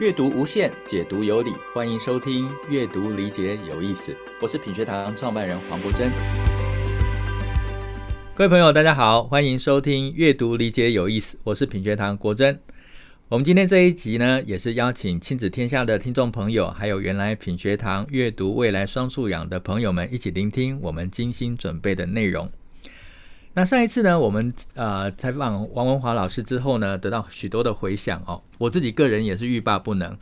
[0.00, 4.12] 阅读无限，解读有理，欢迎收听《阅读理解有意思》。
[4.40, 6.08] 我是品学堂创办人黄国珍。
[8.32, 11.36] 各位朋友，大家好，欢迎收听《阅读理解有意思》。
[11.42, 12.56] 我是品学堂国珍。
[13.28, 22.48] 我们今天这一集呢，也是邀请亲子天下的听众朋友，还有原来品学堂阅读未来双素养的朋友们，一起聆听我们精心准备的内容。
[23.58, 28.40] 那上一次呢，我们呃采访王文华老师之后呢，得到许多的回响哦。
[28.56, 30.16] 我自己个人也是欲罢不能。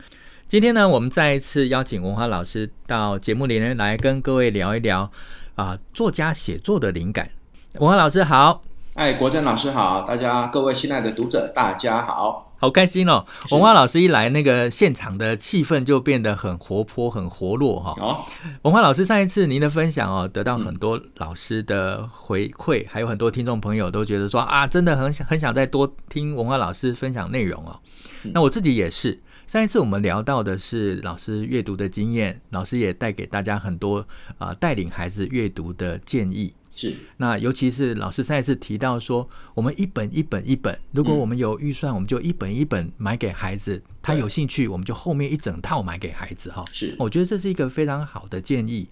[0.47, 5.11] 今天呢，我们再一次邀请文华老师到节目里面来跟各位聊一聊
[5.53, 7.29] 啊、作家写作的灵感。
[7.73, 8.63] 文华老师好，
[8.95, 12.46] 哎，国珍老师好，大家各位亲爱的读者大家好。
[12.59, 13.25] 好开心哦！
[13.51, 17.93] 文化老师一来，那个现场的气氛就变得很活泼、很活络哈。
[18.01, 18.25] 哦，
[18.63, 27.79] 文化老师上一次您的分享哦，得到很多老师的回馈，嗯、还有很多听众朋友都觉得说啊，真的很想很想再多听文化老师分享内容哦。
[28.23, 33.99] 嗯、那我自己也是，上一次我们聊到的是老师阅读的经验，老师也带给大家很多
[34.39, 36.53] 啊、呃、带领孩子阅读的建议。
[36.77, 46.63] 是，那尤其是老师上一次提到说，我们一本一本一本，如果我们有预算，我们就一本一本买给孩子，嗯、他有兴趣，我们就后面一整套买给孩子哈。
[46.71, 48.87] 是，我觉得这是一个非常好的建议。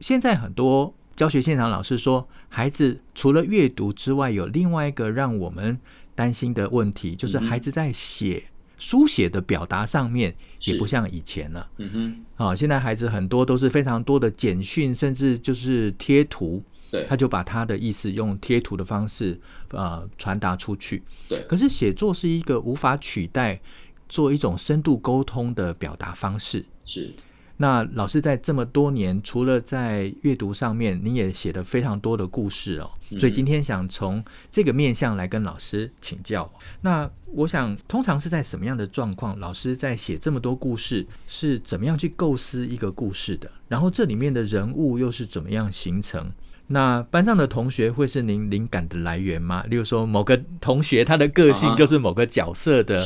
[0.00, 5.78] 现在很多教学现场老师说，孩子除了阅读之外，有另外一个让我们
[6.16, 8.42] 担心的问题，就是孩子在写
[8.78, 11.70] 书写的表达上面也不像以前了。
[11.76, 16.64] 嗯哼，啊，现在孩子很多都是非常多的简讯，甚至就是贴图。
[16.90, 19.38] 对，他就把他的意思用贴图的方式，
[19.70, 21.02] 呃，传达出去。
[21.28, 23.60] 对，可是写作是一个无法取代
[24.08, 26.64] 做一种深度沟通的表达方式。
[26.84, 27.12] 是。
[27.60, 32.88] 那老师在这么多年，除了在阅读上面，你也写了非常多的故事哦。
[33.18, 36.48] 所以今天想从这个面向来跟老师请教。
[36.82, 43.50] 那我想，通常是在什么样的状况，老师在写这么多故事，是怎么样去构思一个故事的？
[43.66, 46.30] 然后这里面的人物又是怎么样形成？
[46.70, 49.64] 那班上的同学会是您灵感的来源吗？
[49.68, 53.02] 例如说，某个同学他的个性就是某个角色的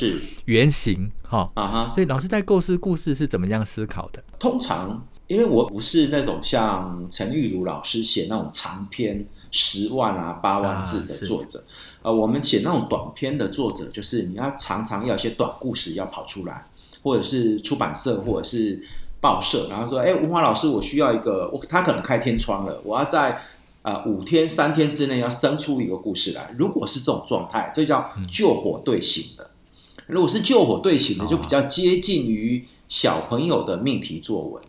[0.47, 1.93] 原型，哈啊哈。
[1.95, 4.21] 所以老师在构思故事是怎么样思考的？
[4.39, 11.61] 通常，因为我不是那种像陈玉如老师写那种长篇十万啊八万字的作者，
[11.99, 16.67] 啊、呃，我们写那种短篇的作者，就是你要常常要一些短故事要跑出来，
[17.01, 18.83] 或者是出版社或者是。
[19.23, 23.31] 报社，然后说：“哎，文华老师，我需要一个，我他可能开天窗了，我要在
[23.83, 26.53] 啊、呃、五天三天之内要生出一个故事来。
[26.59, 29.49] 如果是这种状态，这叫救火队型的。
[30.09, 34.61] 如果是救火队型的，就比较接近于小朋友的命题作文。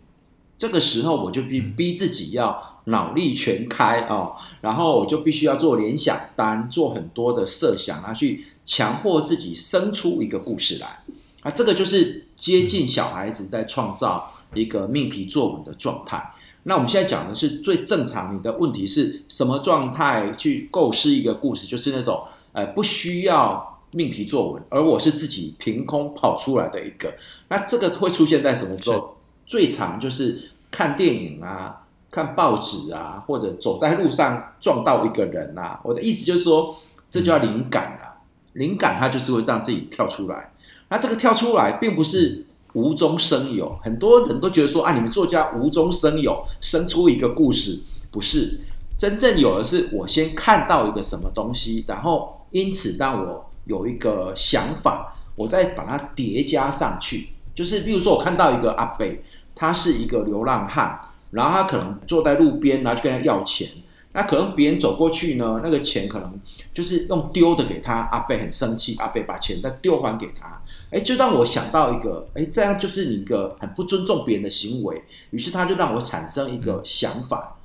[0.56, 11.00] 这个时候，我就逼逼自己要脑力全开哦，然后我就必须要做联想单，做很多的设想，啊去强迫自己生出一个故事来。
[11.42, 16.32] 啊，这个就是接近小孩子在创造。”一个命题作文的状态。
[16.66, 18.34] 那我们现在讲的是最正常。
[18.34, 21.66] 你的问题是什么状态去构思一个故事？
[21.66, 22.22] 就是那种
[22.52, 27.12] 呃不需要命题作文，而我是自己凭空跑出来的一个。
[27.48, 29.18] 那这个会出现在什么时候？
[29.44, 35.78] 最常就是看电影啊、看报纸啊，或者走在路上撞到一个人啊。
[35.84, 36.74] 我的意思就是说，
[37.10, 38.24] 这叫灵感啊。
[38.54, 40.50] 灵感它就是会让自己跳出来。
[40.88, 42.46] 那这个跳出来并不是。
[42.74, 47.80] 无中生有，很多人都觉得说啊，你们作家无中生有，生出一个故事，
[48.12, 48.60] 不是。
[48.96, 57.30] 真正有的是我先看到一个什么东西，然后因此让我有一个想法，我再把它叠加上去。
[57.54, 59.06] 就是比如说，我看到一个阿伯，
[59.54, 61.00] 他是一个流浪汉，
[61.32, 63.68] 然后他可能坐在路边，然后去跟他要钱，
[64.14, 66.40] 那可能别人走过去呢，那个钱可能
[66.72, 70.62] 就是用丢的给他，阿伯很生气，阿伯把钱再丢还给他。
[70.90, 75.02] 哎，就让我想到一个，哎，这样就是你一个很不尊重别人的行为。
[75.30, 77.56] 于是他就让我产生一个想法，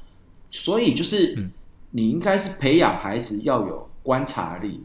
[0.50, 1.38] 所以就是
[1.92, 4.82] 你应该是培养孩子要有观察力，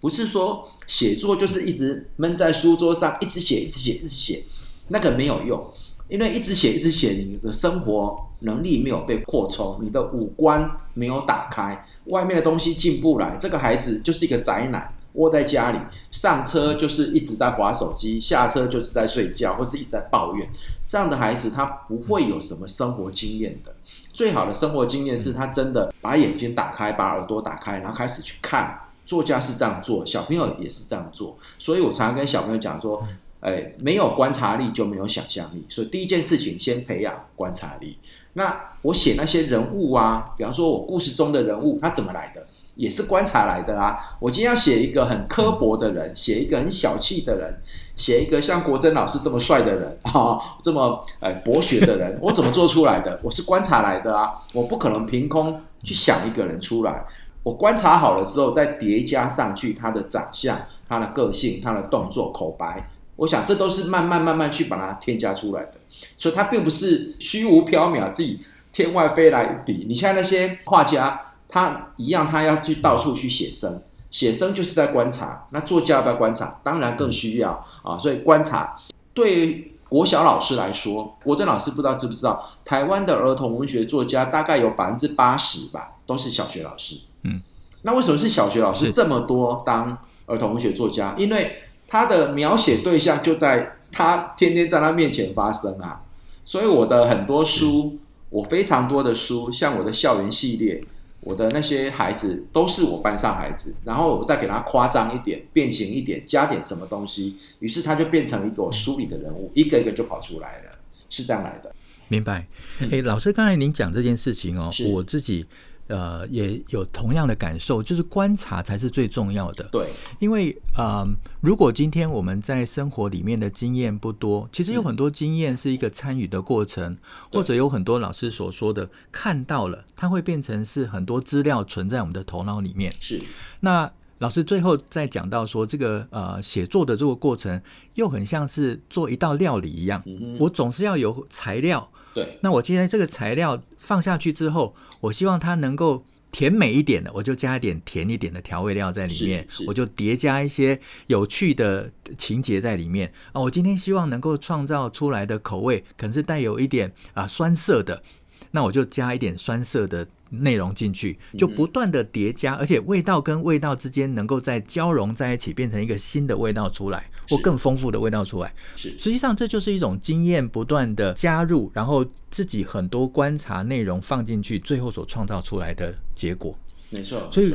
[0.00, 4.44] 不是说写作就是一直闷在书桌上，一直写，一直写，一直写，
[4.88, 5.72] 那个没有用，
[6.08, 14.92] 因为一直写，一直写，你的生活能力没有被扩充，你的五官没有打开，外面的东西进不来，这个孩子就是一个宅男。
[15.14, 15.78] 窝在家里，
[16.12, 20.48] 上车就是一直在划手机，下车就是在睡觉，或是一直在抱怨。
[20.86, 23.74] 这样的孩子，他不会有什么生活经验的。
[24.12, 28.78] 最好的生活经验是他真的把眼睛打开，把耳朵打开，然后开始去看。
[29.04, 31.36] 作家是这样做，小朋友也是这样做。
[31.58, 33.02] 所以我常常跟小朋友讲说，
[33.48, 35.64] 哎，没有观察力就没有想象力。
[35.68, 37.96] 所以第一件事情，先培养观察力。
[38.34, 42.46] 那我写那些人物啊，比方说我故事中的人物，他怎么来的？
[42.76, 43.98] 也是观察来的啊。
[44.20, 47.58] 我今天要写一个很刻薄的人，写一个很小气的人，
[47.96, 53.18] 写一个像国珍老师这么帅的人 啊，这么呃博学的人， 我怎么做出来的？
[53.24, 57.04] 我是观察来的啊，我不可能凭空去想一个人出来。
[57.42, 62.88] 我观察好了之后，再叠加上去他的长相、他的个性、他的动作、口白，
[63.18, 65.72] 我想这都是慢慢慢慢去把它添加出来的。
[66.16, 68.40] 所以，它并不是虚无缥缈，自己
[68.72, 69.84] 天外飞来一笔。
[69.88, 75.48] 你像那些画家，他一样，他要去到处去写生，写生就是在观察。
[75.50, 76.60] 那作家要不要观察？
[76.62, 77.98] 当然更需要啊。
[77.98, 78.76] 所以，观察
[79.12, 86.94] 对国小老师来说，国珍老师不知道知不知道，台湾的儿童文学作家大概有百分之八十吧，都是小学老师。
[87.24, 87.40] 嗯，
[87.82, 91.14] 那为什么是小学老师这么多当儿童文学作家？
[91.18, 91.56] 因为
[91.88, 96.02] 他的描写对象就在他天天在他面前发生啊。
[96.44, 97.98] 所以我的很多书，
[98.30, 100.84] 我非常多的书，像我的校园系列，
[101.20, 110.78] 我的那些孩子都是我班上孩子，然后我再给他夸张一点、变形一点、加点什么东西，于是他就变成一个我书里的人物，一个一个就跑出来了，
[111.10, 111.74] 是这样来的。
[112.08, 112.46] 明白？
[112.80, 115.44] 哎、欸，老师刚才您讲这件事情哦，我自己。
[115.88, 119.66] 呃，也有同样的感受，就是观察才是最重要的。
[119.72, 119.88] 对，
[120.18, 121.06] 因为呃，
[121.40, 126.98] 如果今天我们在生活里面的经验不多，其实有很多经验是一个参与的过程，嗯，
[127.32, 132.94] 或者有很多老师所说的看到了，它会变成是很多资料存在我们的头脑里面。
[133.00, 133.20] 是，
[133.60, 137.60] 那老师最后再讲到说，这个呃写作的这个过程
[137.94, 141.90] 又很像是做一道料理一样，嗯，我总是要有材料。
[142.18, 153.40] 对，那我今天这个材料放下去之后，我希望它能够甜美一点的，我就加一点甜一点的调味料在里面，我就叠加一些有趣的情节在里面啊。
[153.40, 158.02] 我今天希望能够创造出来的口味，可能是带有一点啊酸涩的。
[158.50, 168.54] 那我就加一点酸涩的内容进去，就不断的叠加，而且味道跟味道之间能够在交融在一起，变成一个新的味道出来，或更丰富的味道出来。
[168.76, 176.56] 是，实际上这就是一种经验不断的加入，然后自己很多观察内容放进去，最后所创造出来的结果。
[176.90, 177.28] 没错。
[177.30, 177.54] 所以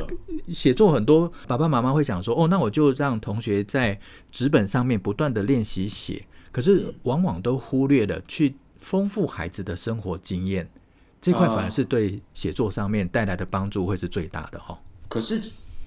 [0.52, 3.98] 写作很多爸爸妈妈会想说，哦，那我就让同学在
[4.30, 8.54] 纸本上面不断的练习写，可是往往都忽略了去
[8.84, 10.68] 丰富孩子的生活经验。
[11.22, 14.78] 这块反而是对写作上面带来的帮助会是最大的哈。
[15.08, 15.40] 可是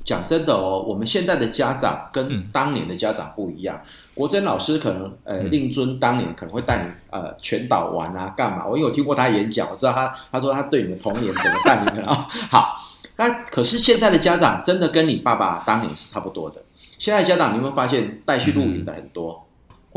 [0.03, 3.79] 讲真的哦，我们现在的家长跟当年的家长不一样。
[3.83, 8.65] 嗯、国珍老师可能呃，令尊当年可能会带你呃全岛玩啊，干嘛？
[8.65, 12.27] 我因为我听过他演讲，我知道他他说他对你的童年怎么带你们啊。
[12.49, 12.73] 好，
[13.15, 16.59] 那可是现在的家长真的跟你爸爸当年是差不多的。
[16.97, 19.33] 现在家长你会发现带去露营的很多。
[19.33, 19.46] 嗯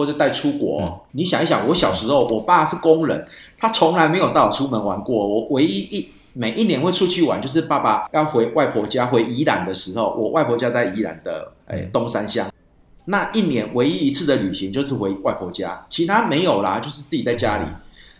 [0.00, 3.23] 或者带出国、嗯，你想一想，我小时候，我爸是工人，
[3.58, 5.29] 他从来没有带我出门玩过。
[5.29, 12.50] 我唯一一每一年会出去玩，就是爸爸要回外婆家回宜兰的时候，我外婆家在宜兰的诶东山乡，
[13.05, 17.64] 那一年唯一一次的旅行就是回外婆家，其他没有啦，就是自己在家里。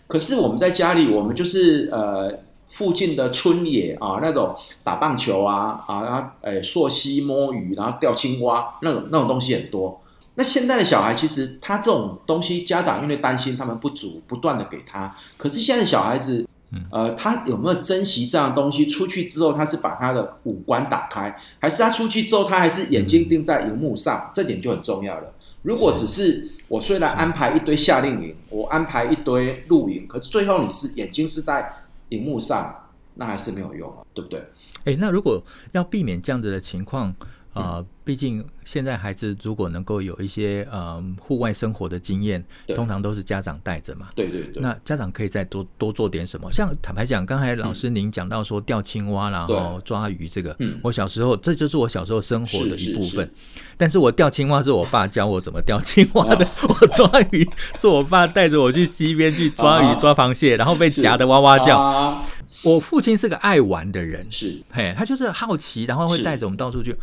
[0.05, 2.31] 可是我们在家里，我们就是呃
[2.69, 4.53] 附近的村野啊，那种
[4.83, 9.99] 打棒球啊啊，然后诶溯溪摸鱼，然后钓青蛙，那种那种东西很多。
[10.35, 15.13] 那现在的小孩其实他这种东西，家长因为担心他们不足，不断的给他。
[15.37, 16.47] 可是现在的小孩子，
[16.89, 18.85] 呃，他有没有珍惜这样的东西？
[18.87, 24.31] 出去之后，他是把他的五官打开，还是他出去之后，他还是眼睛盯在荧幕上？
[24.33, 25.33] 这点就很重要了。
[25.63, 31.71] 如果只是我虽然安排一堆夏令营，我安排一堆露营，可是最后你是眼睛是在
[32.07, 32.73] 荧幕上，
[33.15, 34.41] 那还是没有用啊，对不对？
[34.85, 37.13] 哎，那如果要避免这样子的情况？
[37.53, 42.43] 呃，毕竟现在孩子如果能够有一些呃户外生活的经验，
[42.75, 44.07] 通常都是家长带着嘛。
[44.15, 44.61] 对对对。
[44.61, 46.51] 那家长可以再多多做点什么？
[46.51, 53.29] 像坦白讲，刚才老师您讲到说钓青蛙，然后抓鱼，这个，我小时候这就是我小时候生活的一部分。
[53.75, 62.23] 但是我钓青蛙是我爸教我怎么钓青蛙的，我抓鱼是我爸带着我去溪边去抓鱼抓螃蟹，然后被夹得哇哇叫。
[62.63, 66.95] 我父亲是个爱玩的人，是嘿，他就是好奇，然后会带着我们到处去。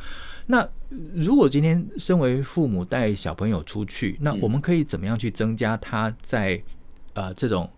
[0.47, 0.67] 那
[1.15, 6.63] 如果今天身为父母带小朋友出去，那我们可以怎么样去增加他在
[7.15, 7.69] 呃这种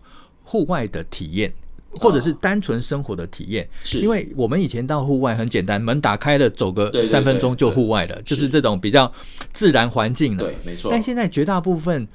[0.43, 1.53] 户外的体验，
[1.99, 3.67] 或者是单纯生活的体验？
[3.83, 9.11] 是因为我们以前到户外很简单，门打开了，走个三分钟就户外了，就是这种比较
[9.51, 10.43] 自然环境了。
[10.43, 10.91] 对，没错。
[10.91, 12.07] 但现在绝大部分。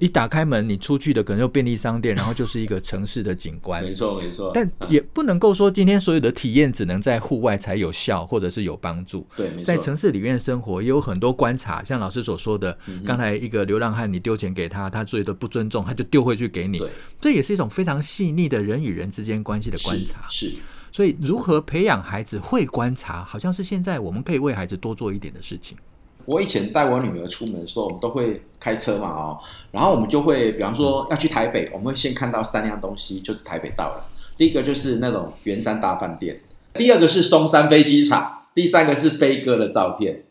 [0.00, 3.82] 一打开门，你出去的可能就便利商店， 然后就是一个城市的景观。
[3.82, 4.50] 没错，没错。
[4.54, 9.26] 但也不能够说今天所有的体验只能在户外才有效，或者是有帮助。
[9.36, 9.64] 对，没错。
[9.64, 16.78] 在城市里面生活也有很多观察，像老师所说的，嗯、刚才一个流浪汉，你丢钱给他，他觉得不尊重，他就丢回去给你。
[16.78, 20.26] 对，这也是一种非常细腻的人与人之间关系的观察。
[20.28, 20.50] 是。
[20.50, 20.56] 是
[20.94, 25.74] 所以如何培养孩子会观察，好像是现在我们可以为孩子多做一点的事情。
[26.24, 29.38] 我以前带我女儿出门的时候，我们都会开车嘛，哦，
[29.70, 34.04] 然后我们就会，比方说要去台北，我们会先看到三样东西，就是台北到了。
[34.36, 36.40] 第一个就是那种圆山大饭店，
[36.74, 40.24] 第二个是松山飞机场，第三个是飞哥的照片。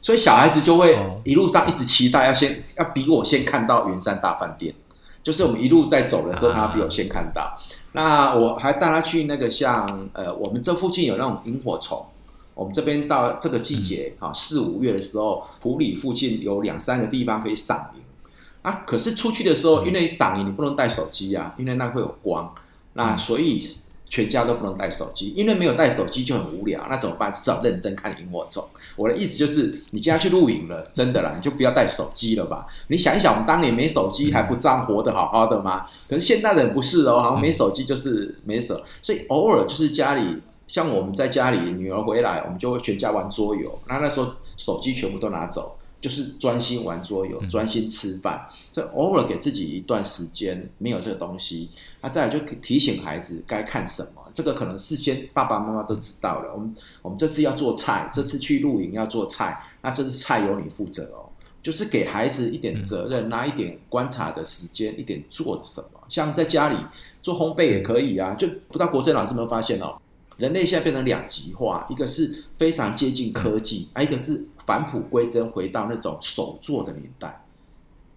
[0.00, 4.74] 所以小孩子就会一路上一直期待要先要比我先看到圆山大饭店，
[5.22, 7.54] 就是我们一路在走的时候，他比我先看到。
[7.92, 12.04] 那我还带他去那个像呃，我们这附近有那种萤火虫。
[12.54, 18.00] 我们这边到这个季节啊，四五月的时候，埔里附近有两三个地方可以赏萤。
[18.62, 22.54] 啊，可是出去的时候，因为赏萤你不能带手机啊，因为那会有光。
[22.94, 26.86] 那所以全家都不能带手机，因为没有带手机就很无聊。
[26.88, 27.32] 那怎么办？
[27.32, 28.64] 至少认真看萤火虫。
[28.94, 32.66] 我的意思就是，你今天去露营了，真的啦，你就不要带手机了吧。
[32.86, 35.86] 你想一想，我们当年没手机还不这样活得好好的吗？
[36.08, 40.40] 可是现代人不是哦，好像没手机就是没手，所以偶尔就是家里。
[40.66, 43.78] 像我们在家里，女儿回来，我们就会全家玩桌游。
[43.86, 48.46] 那那时候手机全部都拿走，就是专心玩桌游，专心吃饭。
[48.72, 54.22] 所以偶尔给自己一段时间没有这个东西，那再来就提醒孩子该看什么。
[54.32, 56.52] 这个可能事先爸爸妈妈都知道了。
[56.52, 61.30] 我们我们这次要做菜，这次去露营要做菜，那这次菜由你负责哦。
[61.62, 66.00] 就是给孩子一点责任，拿一点观察的时间，一点做什么。
[66.08, 66.76] 像在家里
[67.22, 68.34] 做烘焙也可以啊。
[68.34, 69.96] 就不知道国珍老师有没有发现哦？
[70.36, 77.44] 人类现在变成两极化，一个是非常接近科技，啊，一个是返璞归真，回到那种手做的年代。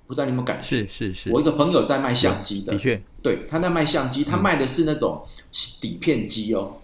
[0.07, 0.65] 不知道你有没有感觉？
[0.65, 1.31] 是是是。
[1.31, 5.21] 我一个朋友在卖相机的，的确，对，他在卖相机，他卖的是那种
[5.81, 6.77] 底片机哦，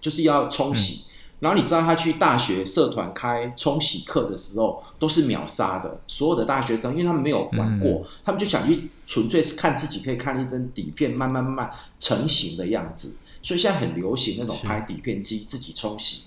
[0.00, 1.06] 就是要冲洗。
[1.40, 6.00] 然后你知道他去大学社团开冲洗课的时候，都是秒杀的。
[6.06, 13.16] 所有的大学生，因为他们没有玩过，他们就想去纯粹是看自己可以看一张底片慢慢慢慢成型的样子。
[13.44, 16.22] 所以现在很流行那种拍底片机自己冲洗，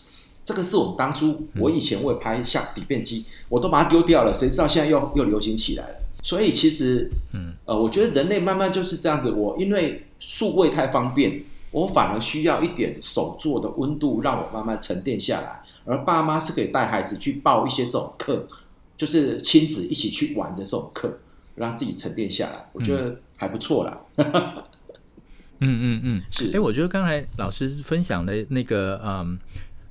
[0.45, 5.95] 这个是我们当初我以前会拍下底片机，我都把它丢掉了，谁知道现在又又流行起来了。
[6.23, 9.31] 所以其实，嗯，呃，我觉得人类慢慢就是这样子。
[9.31, 15.61] 我因为数位太方便，我反而需要一点手做的温度，让我慢慢沉淀下来。
[15.85, 18.47] 而爸妈是可以带孩子去报一些这种课，
[18.95, 21.17] 就是亲子一起去玩的这种课，
[21.55, 22.69] 让自己沉淀下来。
[22.73, 23.97] 我觉得还不错啦。
[24.17, 24.63] 嗯
[25.59, 26.51] 嗯嗯嗯，是。
[26.53, 29.37] 哎，我觉得刚才老师分享的那个嗯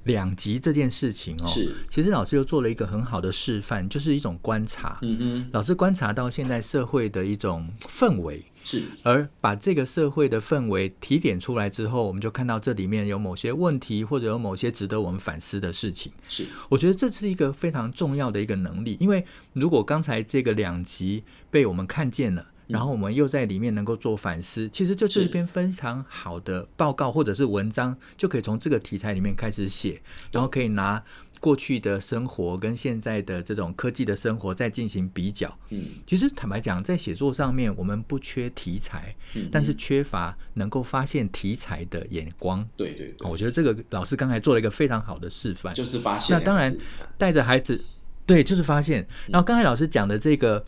[0.05, 1.75] 两极这件事情哦，是。
[1.91, 4.99] 其实老师又做了一个很好的示范，就是一种观察。
[5.03, 5.49] 嗯嗯。
[5.53, 8.85] 老师观察到现在社会的一种氛围，是。
[9.03, 16.13] 而把这个社会的氛围提点出来之后，我们就看到这里面有某些问题，或者有某些值得我们反思的事情。
[16.29, 16.47] 是。
[16.69, 22.47] 我觉得这是一个非常重要的一个能力，因为如果刚才这个两极被我们看见了。
[22.67, 30.01] 然后我们又在里面能够做反思，其实就是一篇非常好的报告或者是文章，就可以从这个题材里面开始写，
[30.33, 31.03] 然后可以拿
[31.39, 35.57] 过去的生活跟现在的这种科技的生活再进行比较。
[35.69, 39.15] 嗯，其实坦白讲，在写作上面我们不缺题材，
[39.53, 42.67] 但是缺乏能够发现题材的眼光。
[42.77, 46.37] 对对对，我觉得这个老师刚才做了一个非常好的示范，就是发现。
[46.37, 46.75] 那当然
[47.17, 47.85] 带着孩子，
[48.25, 49.07] 对，就是发现。
[49.29, 50.65] 然后刚才老师讲的这个。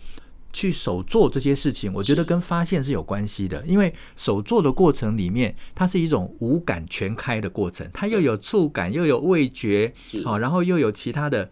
[0.59, 9.93] 去手做这些事情，我觉得跟发现是有关系的，因为手做的过程里面，它是一种五感全开的过程，它又有触感，又有味觉，
[10.25, 11.49] 好，然后又有其他的。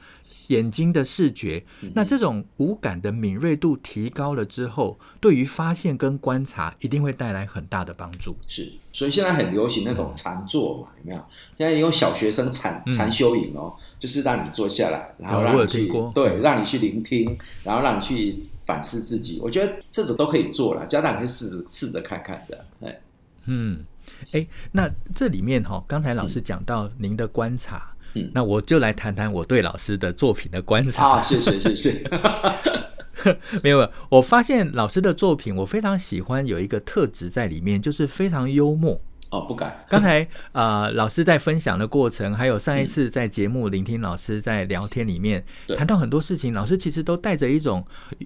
[0.49, 8.37] 眼睛的视觉，那这种五感的敏锐度提高了之后，对于发现跟观察一定会带来很大的帮助。
[8.47, 11.25] 是，所以现在很流行那种禅坐嘛，有没有？
[11.57, 19.41] 现在有小学生禅禅修营哦，就是让你坐下来，然后让你去对，让你去聆听，然后让你去反思自己。
[19.43, 22.65] 我觉得这种都可以做了，家长可以试着试着看看的。
[22.83, 23.01] 哎，
[23.47, 23.85] 嗯，
[24.33, 27.96] 哎，那这里面哈，刚才老师讲到您的观察。
[28.17, 31.09] 嗯、那我就来谈谈我对老师的作品的观察。
[31.09, 32.03] 啊，谢谢谢谢。
[33.63, 39.01] 没有，我发现老师的作品，我非常喜欢有一个特质在里面，就是非常幽默。
[39.33, 39.85] 哦，不敢。
[39.89, 45.45] 刚才啊、呃，老师在分享的过程，还有上一次在节目聆听老师在聊天里面
[45.77, 47.85] 谈、嗯、到很多事情，老师其实都带着一种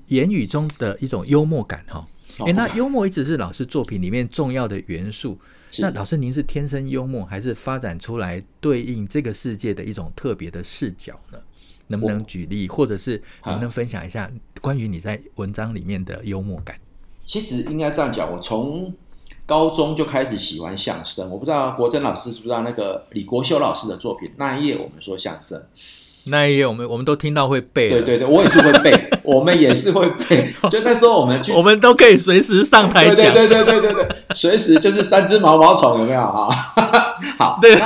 [0.09, 2.07] 言语中的一种幽默感哈。
[2.47, 5.39] 哎、那幽默一直是老师作品里面重要的元素。
[5.79, 11.39] 那老师，您是天生幽默，还是发展出来对应这个世界的一种特别的视角呢？
[11.87, 16.77] 能不能举例，或者是能不能分享一下关于你在文章里面的幽默感？
[17.25, 18.93] 其实应该这样讲，我从
[19.47, 21.29] 高中就开始喜欢相声。
[21.29, 25.59] 我不知道国珍老师知不知道那个李国修老师的作品《那一夜我们说相声》。
[26.31, 27.91] 那一页我们我们都听到会背。
[27.91, 30.55] 对对对，我也是会背， 我们也是会背。
[30.71, 33.35] 就那时候我们去，我们都可以随时上台讲。
[33.35, 36.49] 对对对对对对，随时就是三只毛毛虫，有没有啊？
[37.39, 37.77] 好，对，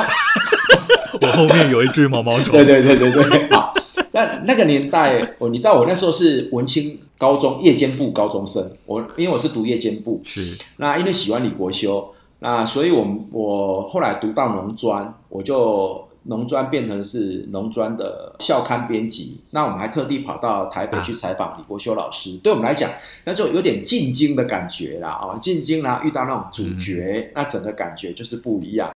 [1.21, 2.53] 我后面有一只毛毛虫。
[2.53, 3.73] 对对对对对，好。
[4.13, 12.13] 那那个年代，我你知道，我那时候是文青高中夜间部高中生，我因为我是读夜间部，是那因为喜欢李国修。
[12.41, 13.43] 那所以我，我
[13.83, 19.41] 我后来读到农专，我就农专变成是农专的校刊编辑。
[19.51, 22.31] 那我们还特地跑到台北去采访李国修老师。
[22.31, 22.91] 啊、对我们来讲，
[23.25, 25.39] 那就有点进京的感觉啦啊！
[25.39, 28.91] 进京啦，遇到那种主角，那整个感觉就是不一样。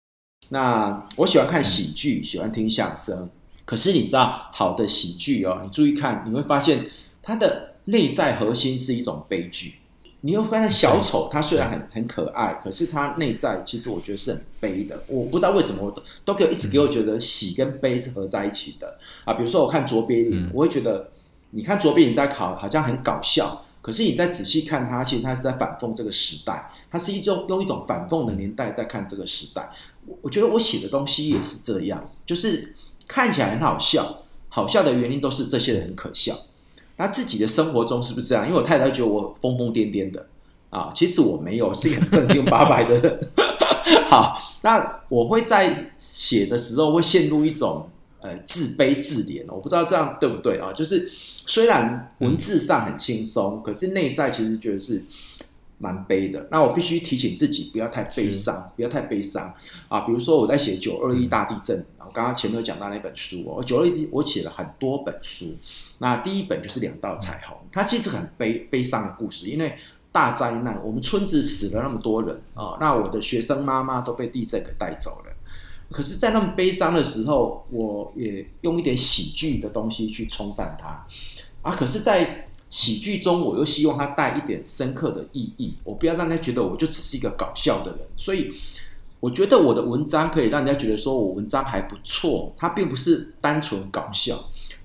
[0.49, 3.29] 那我喜欢看喜剧，喜欢听相声。
[3.65, 6.85] 可是你知道，好的喜剧哦，你注意看，你会发现
[7.21, 9.73] 它的内在核心是一种悲剧。
[10.21, 14.99] 你又发现小丑，他虽然很很可爱，可是他内在其实我觉得是很悲的。
[15.07, 19.33] 我不知道为什么，我都都给我一直给我觉得喜跟悲是合在一起的啊。
[19.35, 21.11] 比如说我看卓别林，我会觉得，
[21.51, 29.69] 你看卓别林在考好像很搞笑，可是你再仔细看他，其实他是在反讽这个时代，他是一种用一种反讽的年代在看这个时代。
[30.07, 32.73] 我我觉得我写的东西也是这样，就是
[33.07, 36.35] 看起来很好笑，好笑的原因都是这些人很可笑。
[36.97, 38.45] 那自己的生活中是不是这样？
[38.45, 40.25] 因为我太太觉得我疯疯癫癫的
[40.69, 43.19] 啊，其实我没有，是一个正经八百的人。
[44.09, 47.89] 好，那我会在写的时候会陷入一种
[48.21, 50.73] 呃自卑自怜，我不知道这样对不对啊？
[50.73, 55.03] 就是虽然文字上很轻松，可是内在其实觉得是。
[55.79, 59.53] 蛮悲的，那我必须提醒自己不要太悲伤，不要太悲伤。
[59.87, 60.01] 啊！
[60.01, 65.55] 比如说我在写九二一大地震，然后刚刚前面有讲到那本书哦，九二一我写了很多本书，
[65.99, 69.75] 那第一本就是两道彩虹，它其实很悲悲伤的故事，因为
[70.11, 75.33] 大灾难，我们村子死了那么多人啊，那我的学生妈妈都被地震给带走了，
[75.91, 81.05] 可是，在那么悲伤的时候，我也用一点喜剧的东西去冲淡它。
[81.61, 87.99] 啊，可是，在喜剧中，我又希望它带一点深刻的意义，我不要让人家觉得我就只是一个搞笑的人。
[88.17, 88.51] 所以，
[89.21, 94.37] 我觉得我的文章可以让人家觉得说我文章还不错，它并不是单纯搞笑。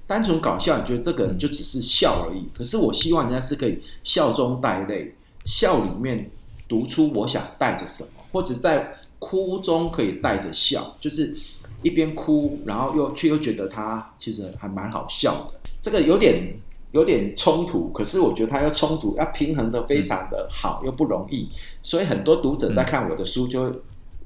[0.06, 2.44] 单纯搞笑，你觉得这个人就只是笑而已。
[2.56, 6.30] 可是，我希望人家是可以笑中带泪，笑里面
[6.68, 11.34] 读出我想带着什么，或者在哭中可以带着笑，就是
[11.82, 15.54] 一边哭，然后又却又觉得他其实还蛮好笑的。
[15.80, 16.56] 这个有点。
[16.92, 21.48] 有点冲突，可是我觉得他要冲突，要平衡得非常的好，又不容易。
[21.82, 23.72] 所以很多读者在看我的书，就会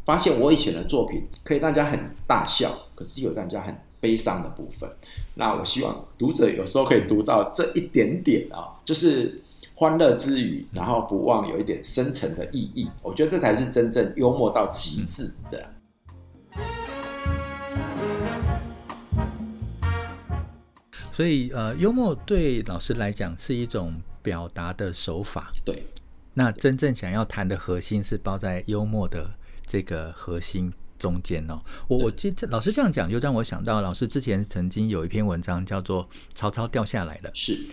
[0.04, 4.88] 发现我以前的作品可以让大家很大笑，可是有让人家很悲伤的部分。
[5.34, 9.40] 那我希望读者有时候可以读到这一点点啊，就是
[9.74, 12.88] 欢乐之余，然后不忘有一点深层的意义。
[13.02, 15.68] 我觉得这才是真正幽默到极致的。
[21.16, 25.50] 所以，呃，幽默对老师来讲是一种表达的手法。
[25.64, 25.82] 对，
[26.34, 29.30] 那真正想要谈的核心是包在幽默的
[29.66, 31.58] 这个核心中间哦。
[31.88, 37.30] 我我记得老师这样讲，就让我想到老师之前曾经有一篇文章叫做《曹操掉下来了》。
[37.32, 37.64] 是，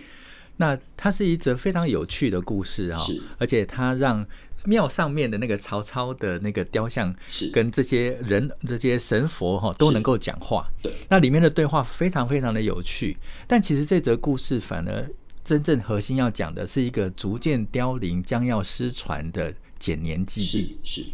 [0.56, 4.26] 那它是一则非常有趣的故事啊、哦，是，而且它让。
[4.64, 10.66] 庙上面的那个曹操的那个雕像，是跟这些人、这些神佛哈都能够讲话。
[10.82, 13.16] 对，那里面的对话非常非常的有趣。
[13.46, 15.08] 但其实这则故事反而
[15.44, 20.78] 真正核心要讲的是一个逐渐凋零、将要失传的简年记忆。
[20.84, 21.06] 是，是。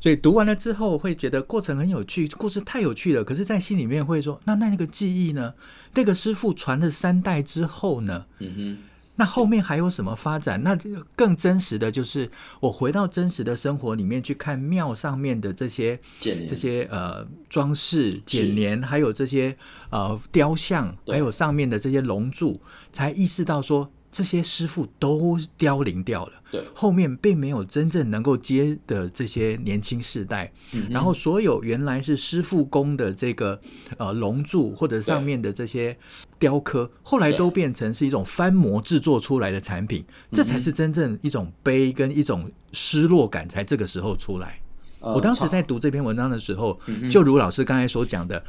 [0.00, 3.24] 所以读完了之后会觉得过程很有趣，故事太有趣了。
[3.24, 5.54] 可是，在心里面会说：那那那个记忆呢？
[5.94, 8.26] 那个师傅传了三代之后呢？
[8.38, 8.78] 嗯哼。
[9.18, 10.62] 那后面还有什么发展？
[10.62, 10.78] 那
[11.14, 19.56] 更真实的就是我回到真实的生活里面去看庙上面的这些这些呃装饰剪年，还有这些
[19.90, 22.60] 呃雕像，还有上面的这些龙柱，
[22.92, 23.90] 才意识到说。
[24.10, 33.60] 这些师傅都凋零掉了，对，后面并没有真正能够接的这些年轻世代，嗯、然后所有原来是师傅工的这个
[33.98, 35.96] 呃龙柱或者上面的这些
[36.38, 44.58] 雕刻，后来都变成是一种翻模制作出来的产品，这才是真正一种悲跟一种失落感才这个时候出来。
[45.00, 48.42] 呃、我当时在读这篇文章的时候，嗯、就如老师刚才所讲的。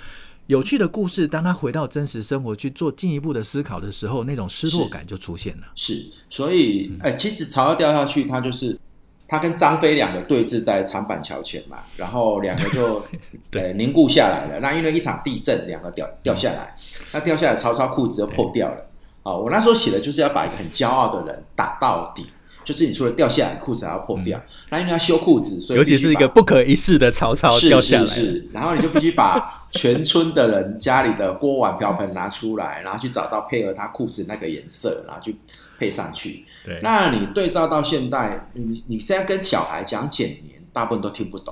[0.50, 5.68] 有趣的故事，当他回到真实生活去做进一步的思考的时候，那种失落感就出现了。
[5.76, 8.76] 是，是所以，哎、欸，其实曹操掉下去，他就是
[9.28, 13.00] 他跟张飞两个对峙在长板桥前嘛，然后两个就
[13.52, 14.60] 对凝固下来了。
[14.60, 16.76] 那因为一场地震，两个掉掉下来，
[17.12, 18.84] 那掉下来，曹操裤子就破掉了。
[19.22, 22.26] 啊，我那时候写的就是要把一个很骄傲的人打到底。
[22.70, 35.36] 就是你除了掉下来，裤子还要破掉，那、嗯、因为要修裤子，所以尤其是一个不可一世的曹操掉下来是是是，然后你就必须把全村的人家里的锅碗瓢盆拿出来，然后去找到配合他裤子那个颜色，然后去
[35.80, 36.46] 配上去。
[36.64, 41.52] 对，那你对照到现代，你你现在跟小孩讲剪年，大部分都听不懂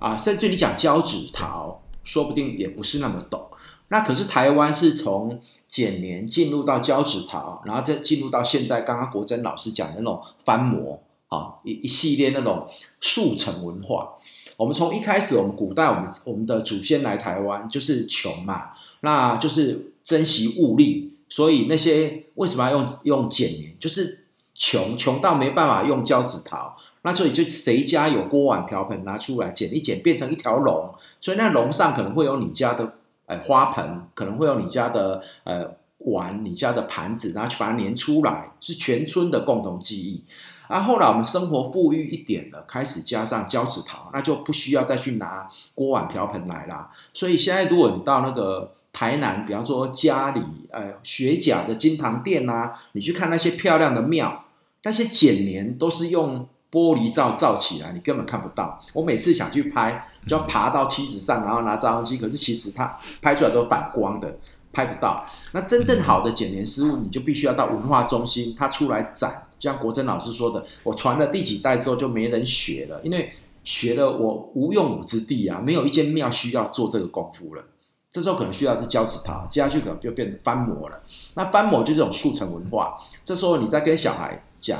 [0.00, 3.40] 啊，甚至你讲交趾桃，说不定也不是那么懂。
[3.88, 12.66] 那可是台湾是从剪黏进入到交趾陶，然后再进入到现在刚刚国珍老师讲的那种翻模啊，一一系列那种
[13.00, 14.14] 速成文化。
[14.56, 18.72] 我们从一开始，我们古代我们我们的祖先来台湾就是穷嘛，
[19.02, 23.78] 那就是珍惜物力，所以那些为什么要用用剪黏？
[23.78, 32.94] 就是穷穷到没办法用交趾陶，那所以就谁家有锅碗瓢盆拿出来剪一剪，变成一条龙，所以那龙上可能会有你家的。
[33.26, 40.24] 呃，花盆可能会有你家的呃碗，你家的盘子，然后去把它粘出来，是全村的共同记忆。
[40.68, 46.90] 啊，后来我们生活富裕一点了，开始加上胶纸陶，那就不需要再去拿锅碗瓢盆来啦。
[47.12, 54.44] 所以现在如果你到那个台南，比方说家里呃学甲的金堂殿啊，你去看那些漂亮的庙，
[54.82, 56.48] 那些剪黏都是用。
[56.76, 58.78] 玻璃罩罩起来，你根本看不到。
[58.92, 62.18] 我每次想去拍，就要爬到梯子上，然后拿照相机。
[62.18, 64.36] 可是其实它拍出来都是反光的，
[64.70, 65.24] 拍不到。
[65.52, 69.44] 那真正好的剪黏师傅，你就必须要到文化中心，他出来展。
[69.58, 73.32] 就像国珍老师说的，我传了第几代之后就没人学了，因为
[73.64, 77.64] 学了我无用武之地啊，没有一间庙需要做这个功夫了。
[78.12, 81.00] 这时候可能需要是交趾陶，接下去可能就变成翻模了。
[81.36, 82.94] 那翻模就是这种速成文化。
[83.24, 84.78] 这时候你在跟小孩讲。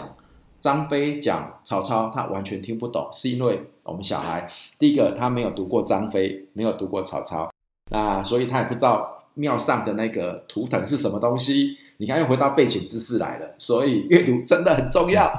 [0.67, 4.45] 张飞讲曹操，他完全听不懂，是因为我们小孩
[4.81, 7.49] 第一个他没有读过张飞，没有读过曹操，
[7.93, 11.79] 那所以他也不知道庙上的那个图腾是什么东西。
[11.99, 15.31] 你看又回到背景知识来了，所以阅读真的很重要。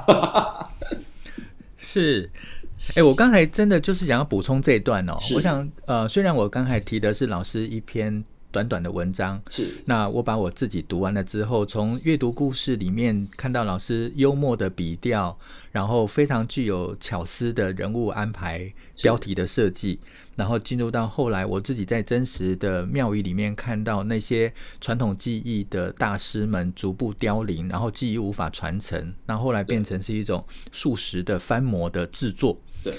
[1.76, 2.30] 是，
[2.92, 5.12] 哎、欸，我刚才真的就是想要补充这一段哦。
[5.34, 8.24] 我想，呃，虽然我刚才提的是老师一篇。
[8.58, 15.38] 短短的文章是，那我把我自己读完了之后，从阅读故事里面看到老师幽默的笔调，
[15.70, 20.00] 然后非常具有巧思的人物安排、标题的设计，
[20.34, 32.58] 然后进入到后来我自己在真实的庙宇里面看到那些传统技艺的大师们逐步凋零，然后技艺无法传承，那后，来变成是一种素食的翻模的制作。
[32.82, 32.92] 对。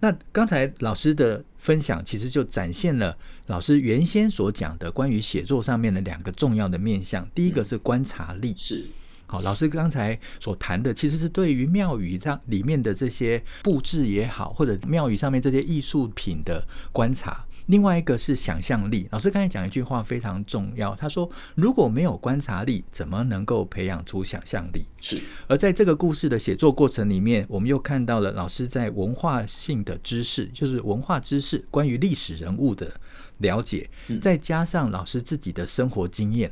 [0.00, 3.16] 那刚才老师的分享，其实就展现了
[3.46, 7.28] 老师原先所讲的关于写作上面的两个重要的面向。
[7.34, 8.86] 第一个是观察力，是
[9.26, 17.44] 好，老师刚才所谈的，其实是对于庙宇上里面的这些布置也好，或者庙宇上面这些艺术品的观察。
[17.68, 25.20] 另外一个是想象力，老师刚才讲一句话非常重要，他说：“如果没有观察力，怎么能够培养出想象力？”是。
[25.46, 32.98] 而在这个故事的写作过程里面，我们又看到了老师在文化性的知识，就是文化知识，关于历史人物的
[33.36, 36.50] 了解，再加上老师自己的生活经验，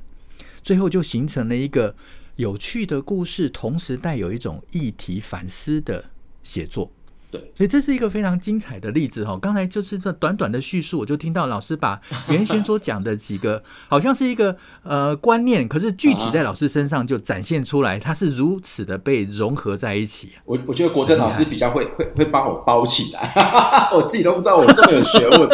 [0.63, 1.97] 最后就形成了一个
[2.37, 6.11] 有趣的故事，同时带有一种议题反思的
[6.43, 6.93] 写作。
[7.29, 9.37] 对，所以这是一个非常精彩的例子哈。
[9.43, 13.61] 刚才就是这短短的叙述，我就听到老师把原先所讲的几个，
[13.91, 20.31] 好像是一个呃观念，可是具体在老师身上就展现出来，它是如此的被融合在一起。
[20.45, 23.35] 我我觉得国珍老师比较会 会会帮我包起来，
[23.93, 25.49] 我自己都不知道我这么有学问，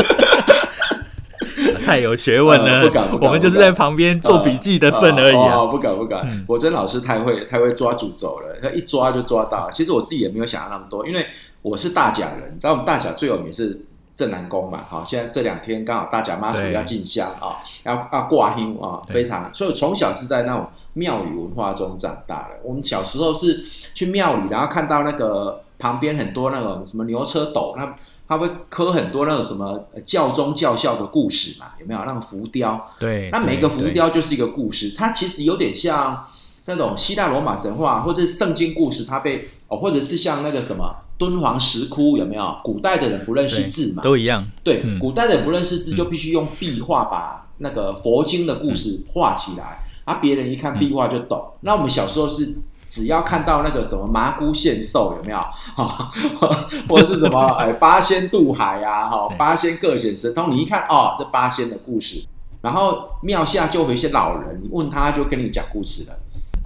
[1.86, 2.80] 太有学问了。
[2.80, 5.54] 呃、不敢，不敢，我们就是在旁边做笔记的份而已啊。
[5.54, 9.70] 呃呃、不敢不敢，嗯、国珍老师太会太会抓主轴了，他一抓就抓到。
[9.70, 11.24] 其实我自己也没有想到那么多，因为。
[11.62, 13.80] 我是大甲人，你知道我们大甲最有名是
[14.14, 14.84] 镇南宫嘛？
[14.88, 19.48] 好，现在这两天刚好大甲妈祖要进香啊，要要挂香啊，非常。
[19.54, 22.58] 所以我从小是在那种庙宇文化中长大的。
[22.64, 27.94] 我们小时候是去庙宇，然后看到那个旁边很多那种什么牛车斗，那
[28.28, 31.66] 他会刻很多那种什么教宗教校的故事嘛？
[31.80, 32.90] 有没有那种浮雕？
[32.98, 36.24] 对，那每个浮雕就是一个故事，它其实有点像
[36.66, 40.94] 那种希腊罗马神话或者圣经故事，它被哦，或者是像那个什么。
[41.18, 42.56] 敦煌石窟有没有？
[42.64, 44.02] 古代的人不认识字嘛？
[44.02, 44.44] 都一样。
[44.64, 51.38] 对，嗯、古代的人不认识字，就必须用壁画把那个佛经的故事画起来，嗯、啊，别人一看壁画就懂。
[51.38, 52.56] 嗯、那我们小时候是
[52.88, 55.38] 只要看到那个什么麻姑献寿有没有？
[55.76, 56.10] 哈，
[56.88, 59.08] 或者是什么哎八仙渡海呀？
[59.08, 62.20] 哈，八仙各显神通，你一看哦，这八仙的故事。
[62.60, 66.18] 然后庙下就有一些老人，你问他就跟你讲故事了。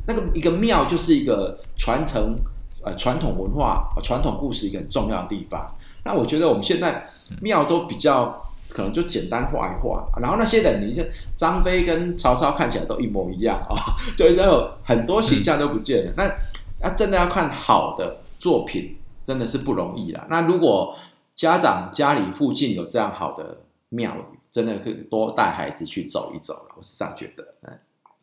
[0.06, 2.36] 那个一个庙就是一个传承。
[2.84, 5.68] 呃，传统文化、传统故事一个很重要的地方。
[6.04, 7.04] 那我觉得我们现在
[7.42, 11.04] 庙都比较可能就简单画一画，然后那些人，你像
[11.36, 13.74] 张飞跟曹操看起来都一模一样啊，
[14.16, 16.12] 就那种很多形象都不见了。
[16.16, 16.32] 那
[16.80, 20.24] 那真的要看好的作品，真的是不容易啦。
[20.30, 20.96] 那如果
[21.34, 26.74] 家长家里附近有这样好的庙宇，真的可以多带孩子去走一走了。
[26.76, 27.76] 我是这样觉得，嗯。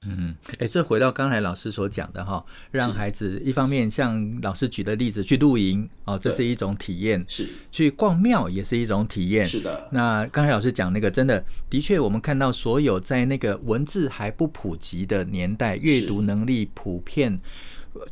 [0.08, 9.46] 嗯，哎，这回到刚才老师所讲的哈，让孩子一方面像老师举的例子去露营哦，这是一种体验；是去逛庙也是一种体验。
[9.46, 9.88] 是的。
[9.92, 17.40] 那刚才老师讲那个，真的的确，我们看到所有在那个文字还不普及的年代，阅读能力普遍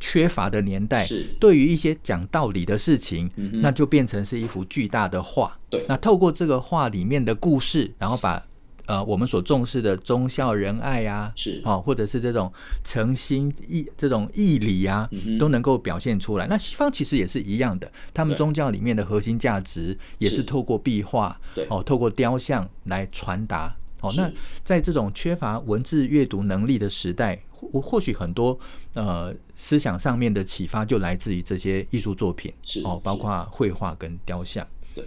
[0.00, 5.58] 缺乏的年代，是对于一些讲道理的事情，那就变成是一幅巨大的画。
[5.70, 5.84] 对。
[5.88, 8.42] 那透过这个画里面的故事，然后把。
[8.86, 16.46] 呃，我们所重视的忠孝仁爱啊，是哦，或者是这种诚心义这种义理啊，嗯、都能够表现出来。
[16.48, 21.40] 那西方其实也是一样的，他们宗教里面的核心价值也是透过壁画，
[21.70, 23.74] 哦，透过雕像来传达。
[24.00, 24.28] 哦，那
[24.64, 28.58] 在这种缺乏文字阅读能力的时代，或或许很多
[28.94, 34.66] 呃思想上面的启发就来自于这些艺术作品，是哦，包括绘画跟雕像。
[34.92, 35.04] 对，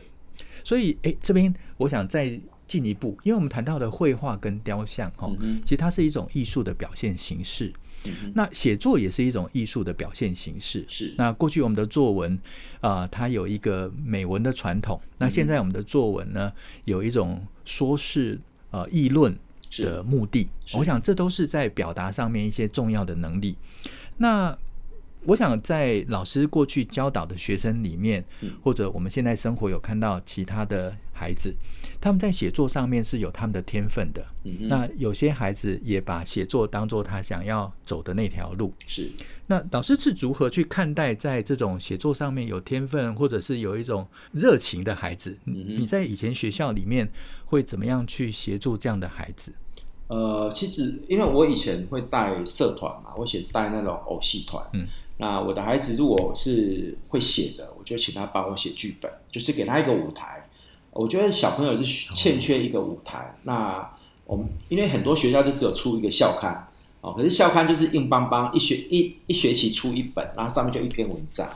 [0.63, 2.39] 所以哎，这边我想在。
[2.67, 7.71] 进一步，因为我们谈到的绘画跟雕像，哈、嗯，其实它是一种艺术的表现形式。
[8.07, 10.85] 嗯、那写作也是一种艺术的表现形式。
[10.87, 11.13] 是。
[11.17, 12.33] 那过去我们的作文
[12.79, 15.01] 啊、呃，它有一个美文的传统。
[15.17, 16.51] 那现在我们的作文呢，
[16.83, 19.35] 有一种说是呃议论
[19.77, 20.47] 的目的。
[20.73, 23.55] 我想这都是在表达上面一些重要的能力。
[24.17, 24.55] 那
[25.23, 28.23] 我想在老师过去教导的学生里面，
[28.61, 31.51] 或者我们现在生活有看到其他的孩子，
[32.05, 34.23] 他们在写作上面是有他们的天分的。
[34.69, 38.71] 那有些孩子也把写作当做他想要走的那条路。
[38.85, 39.09] 是。
[39.47, 45.35] 那导师是如何去看待在这种写作上面有天分，或者是有一种热情的孩子？
[45.45, 47.09] 你在以前学校里面
[47.43, 49.51] 会怎么样去协助这样的孩子？
[50.05, 54.63] 呃，其实因为我以前会带社团嘛，我写带那种偶戏团。
[54.73, 54.85] 嗯。
[55.17, 60.44] 那我的孩子如果是会写的，我就请他帮我写剧本，就是给他一个舞台。
[60.95, 63.35] 我觉得小朋友是欠缺一个舞台。
[63.43, 63.87] 那
[64.25, 66.65] 我们因为很多学校就只有出一个校刊
[67.01, 71.47] 哦，可是校刊就是硬邦邦，一学一一学期出一本，然后上面就一篇文章。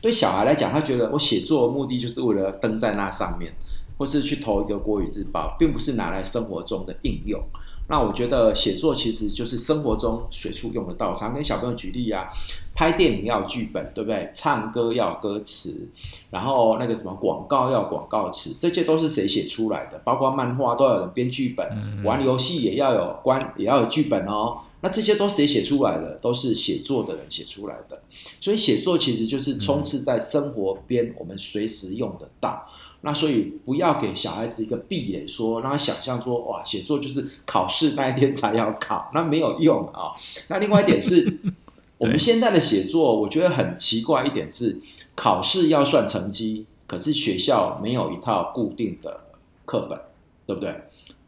[0.00, 3.52] 对小孩来讲，他觉得我写作的目的就是为了登在那上面，
[3.98, 7.40] 或是去投一个国语日报，并不是拿来生活中的应用。
[7.88, 11.12] 那我觉得写作其实就是生活中随处用得到。
[11.14, 12.28] 常跟小朋友举例啊，
[12.74, 14.30] 拍电影要有剧本，对不对？
[14.34, 15.88] 唱歌要有歌词，
[16.30, 19.98] 然后那个什么广告要有广告词，这些都是谁写出来的？
[20.04, 24.58] 包括漫画都要有人编剧本，玩游戏也要有关，也要有剧本哦。
[24.80, 26.16] 那这些都谁写出来的？
[26.20, 28.00] 都是写作的人写出来的。
[28.40, 32.64] 所以写作其实就是充斥在生活边，我们随时用得到。
[33.02, 40.10] 那所以不要给小孩子一个闭眼说，让他想象说哇，写作就是考试那一天才要考， 那没有用啊。
[40.48, 41.38] 那另外一点是，
[41.96, 44.80] 我们现在的写作，我觉得很奇怪一点是，
[45.14, 49.20] 考试要算成绩，可是学校没有一套固定的
[49.64, 49.96] 课本，
[50.44, 50.74] 对不对？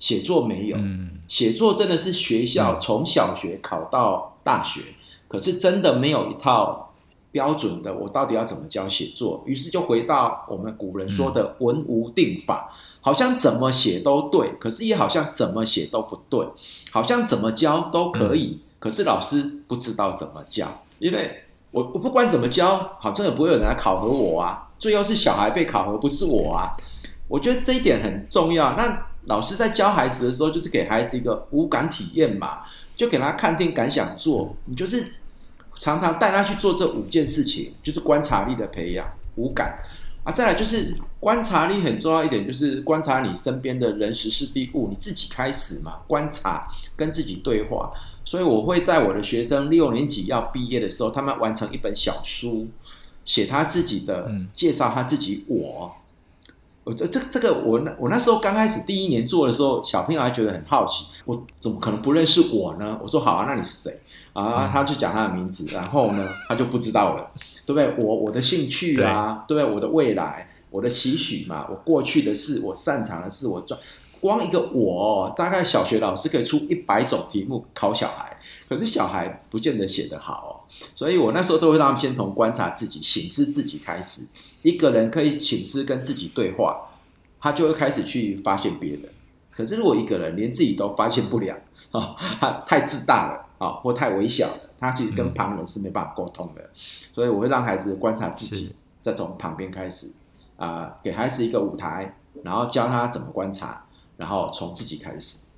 [0.00, 0.76] 写作没有，
[1.28, 4.80] 写作真的是学校从小学考到大学，
[5.28, 6.88] 可是真的没有一套。
[7.32, 9.42] 标准的，我到底要怎么教写作？
[9.46, 12.68] 于是就回到我们古人说的“文无定法”，
[13.00, 16.44] 好像怎么写都对，可是也好像怎么写都不对，
[16.90, 20.66] 好像怎么教都可以，可是老师不知道怎么教，
[20.98, 24.68] 因为我我不管怎么教，好像也不会有人来考核我啊。
[24.78, 26.74] 最后是小孩被考核，不是我啊。
[27.28, 28.74] 我觉得这一点很重要。
[28.76, 32.62] 那老师在教孩子的时候，就是给孩子一个无感体验嘛，
[32.96, 35.14] 就给他看定感想做，你就是。
[35.80, 39.04] 常常带他去做这五件事情，就是观察力的培养，
[39.36, 39.78] 五感
[40.22, 40.30] 啊。
[40.30, 47.90] 再来就是观察力很重要一点，就是观察你身边的人、时、事、地、物，你自己开始嘛，观察跟自己对话。
[48.24, 52.68] 所以我会在我的学生六年级要毕业的时候，他们完成一本小书，
[53.24, 55.96] 写他自己的，介绍他自己我。
[56.84, 62.98] 我这这这个我那我那时候刚开始第一年做的时候，小朋友还觉得很好奇，我怎么可能不认识我呢？
[63.02, 64.00] 我说好啊，那你是谁？
[64.32, 67.30] 啊，他去讲他的名字，然后呢， 他就不知道了，
[67.66, 68.04] 对不对？
[68.04, 69.74] 我我的兴趣啊，对，不对？
[69.74, 73.78] 我的未来，我的期许嘛，我过去的事，我擅长的事，我专，
[74.20, 78.36] 光一个我，大概小学老师可以出一百种题目考小孩，
[78.68, 80.50] 可是小孩不见得写得好哦，
[80.94, 84.22] 所以我那时候都会让他们先从观察自己、省思自己开始。
[84.62, 86.76] 一个人可以省思跟自己对话，
[87.40, 89.02] 他就会开始去发现别人。
[89.50, 91.56] 可是如果一个人连自己都发现不了
[91.90, 93.46] 啊，他太自大了。
[93.60, 96.68] 啊，或太微小了，他其实跟旁人是没办法沟通的，嗯，
[97.12, 100.14] 所以我会让孩子观察自己，再从旁边开始，
[100.56, 103.84] 啊、呃，给孩子一个舞台，然后教他怎么观察，
[104.16, 105.49] 然后从自己开始。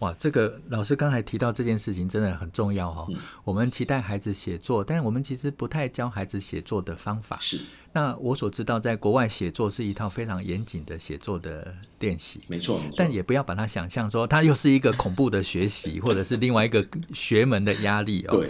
[0.00, 3.06] 哇，这个老师刚才提到这件事情真的很重要哈、哦。
[3.10, 7.36] 嗯、我们期待孩子写作，但是我们其实不太教孩子写作的方法。
[7.40, 7.60] 是。
[7.92, 12.40] 那我所知道，在国外写作是一套非常严谨的写作的练习。
[12.46, 12.80] 没错。
[12.96, 18.36] 但也不要把它想象说，它又是一个恐怖的学习，或者是另外一个学门的压力哦。
[18.36, 18.48] 对。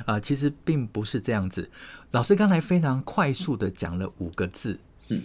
[0.00, 1.70] 啊、呃，其实并不是这样子。
[2.10, 4.78] 老师刚才非常快速的讲了五个字。
[5.08, 5.22] 嗯。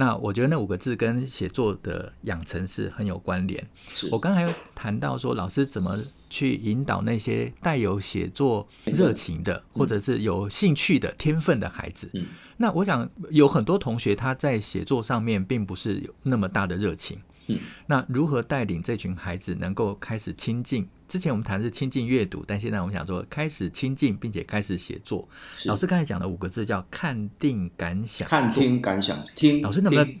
[0.00, 3.62] 那我觉得那五个字跟写作的养成是很有关联。
[4.10, 5.94] 我刚才有谈到说，老师怎么
[6.30, 12.08] 去引导那些带有写作热情的，或者是有兴趣的天分的孩子。
[12.14, 12.24] 嗯，
[12.56, 17.18] 那我想有很多同学他在写作上面并不是有那么大的热情。
[17.48, 20.88] 嗯，那如何带领这群孩子能够开始亲近？
[21.10, 25.28] 之前我们谈的是亲近阅读，但现在我们想说开始亲近，并且开始写作。
[25.64, 29.60] 老师刚才讲的五个字叫看定感想，看听感想听。
[29.60, 30.16] 老师能不能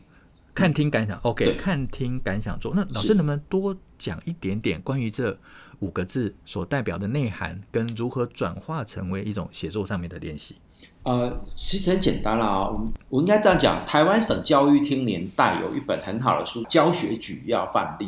[0.52, 2.72] 看听感想？OK，看听感想做。
[2.74, 5.38] 那老师能不能多讲一点点关于这
[5.78, 10.56] 五个字所代表的内涵，跟如何转化成为一种写作上面的练习？
[11.04, 18.06] 呃，其实很简单啦，我我应该这样讲：台湾省教育厅年代有一本很好的书《教学举要范例》，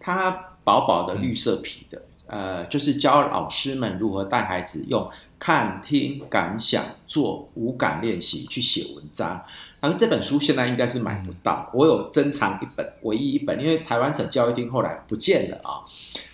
[0.00, 0.30] 它
[0.64, 1.98] 薄薄的绿色皮的。
[1.98, 9.40] 嗯呃，就是教老师们如何带孩子用看、听、感想、做五感练习去写文章。
[9.80, 15.78] 然后这本书现在应该是买不到，我有珍藏一本，唯一一本，因为台湾省教育厅后来不见了啊。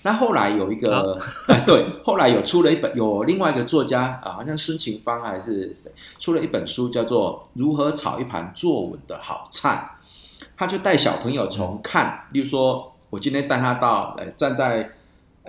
[0.00, 1.20] 那后来有一个，
[1.66, 9.90] 对，后来有出了一本，有另外一个作家啊，好像孙晴芳还是谁，出了一本书，叫做《如何炒一盘作文的好菜》。
[10.56, 14.92] 他就带小朋友从看，例如说，我今天带他到呃站在。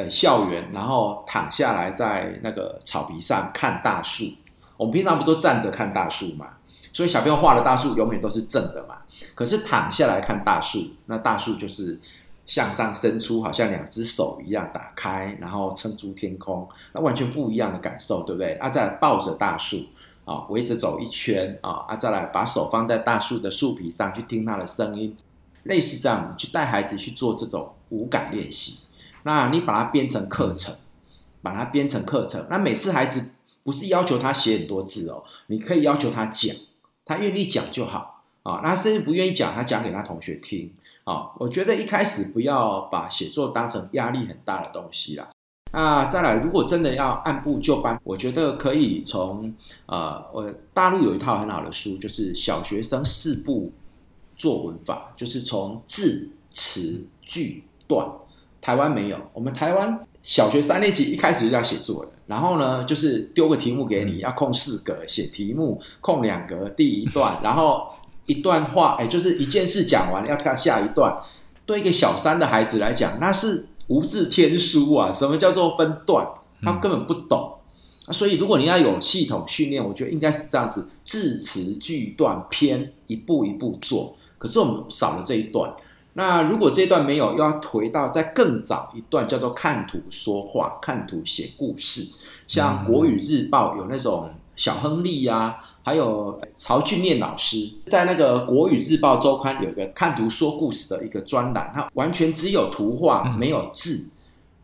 [0.09, 4.25] 校园，然后躺下来在那个草皮上看大树。
[4.77, 6.47] 我们平常不都站着看大树嘛？
[6.91, 8.97] 所以小朋友画的大树永远都是正的嘛。
[9.35, 11.99] 可是躺下来看大树，那大树就是
[12.47, 18.53] 向上伸出，好像两只手一样打开，然后撑住天空，那完全不一样的感受，对不对？
[18.55, 19.85] 啊，再来抱着大树
[20.25, 25.15] 啊，围着走一圈啊，啊，再来把手放在大树的树皮上去听它的声音，
[25.63, 28.79] 类似这样，去带孩子去做这种五感练习。
[29.23, 30.75] 那你把它编成课程，
[31.41, 32.45] 把它编成课程。
[32.49, 33.31] 那每次孩子
[33.63, 36.55] 不是要求他写很多字哦，你可以要求他讲，
[37.05, 38.61] 他愿意讲就好啊。
[38.63, 41.31] 那甚至不愿意讲，他讲给他同学听啊。
[41.37, 45.29] 我觉得一开始不要把写作当成压力很大的东西啦。
[45.73, 49.53] 那再来，如果真的要按部就班，我觉得可以从
[49.85, 53.71] 呃，我大陆有一套很好的书，就是小学生四步
[54.35, 58.05] 作文法，就是从字词句段。
[58.61, 67.89] 台湾没有，我们台湾小学三年级一开始就要写作了，然后呢，就是丢个题目给你，要空四格写题目，空两格第一段， 然后
[68.27, 71.13] 一段话，哎，就是一件事讲完要看下一段。
[71.65, 75.11] 对一个小三的孩子来讲，那是无字天书啊！
[75.11, 76.27] 什么叫做分段？
[76.61, 77.53] 他根本不懂。
[78.07, 84.17] 嗯、所以如果你要有系统训练，我觉得应该是这样子：字词句段篇，一步一步做。
[84.37, 85.71] 可是我们少了这一段。
[86.13, 92.05] 那如果这一段没有，又要回到在更早一段，叫做看图说话，看图写故事。
[92.47, 104.09] 像国语日报有那种小亨利呀、啊，还有曹俊念老师在那个国语日报周刊有一个看图说故事的一个专栏，它完全只有图画，没有字。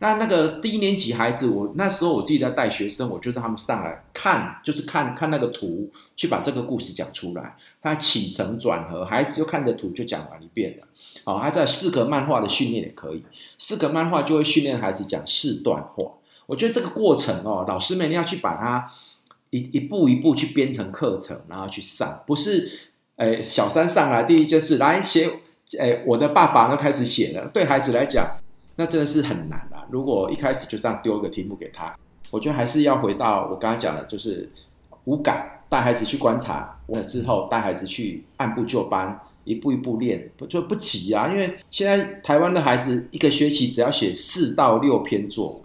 [0.00, 7.56] 那那个低年级孩子，我那时候我自己在带学生，我就让他们上来看，就是看看那个图，去把这个故事讲出来。
[7.82, 10.86] 他起承转合，孩子就看着图就讲完一遍了。
[11.24, 13.24] 哦，还在四格漫画的训练也可以，
[13.58, 16.12] 四格漫画就会训练孩子讲四段话。
[16.46, 18.88] 我觉得这个过程哦，老师们要去把它
[19.50, 22.70] 一一步一步去编成课程，然后去上，不是，
[23.16, 25.28] 诶，小三上来第一件事来写，
[25.76, 28.36] 诶，我的爸爸呢开始写了，对孩子来讲。
[28.80, 29.77] 那真的是很难啊！
[29.90, 31.96] 如果一开始就这样丢一个题目给他，
[32.30, 34.50] 我觉得还是要回到我刚刚讲的，就是
[35.04, 41.28] 无感，带孩子去观察，完了之后带孩子去按部就班，一步一步练，就不急啊。
[41.32, 45.60] 因为现在台湾的孩子一个学期只要写四到六篇作文，